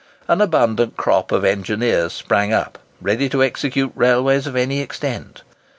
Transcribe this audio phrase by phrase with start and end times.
[0.27, 5.43] An abundant crop of engineers sprang up, ready to execute railways of any extent.